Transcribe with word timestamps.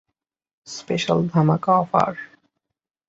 Special 0.67 1.19
ধামাকা 1.31 1.71
offer! 1.83 2.13